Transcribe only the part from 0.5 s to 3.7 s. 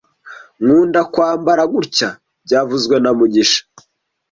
Nkunda kwambara gutya byavuzwe na mugisha